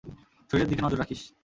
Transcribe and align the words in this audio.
শরীরের 0.49 0.69
দিকে 0.69 0.83
নজর 0.83 0.99
রাখিস। 0.99 1.21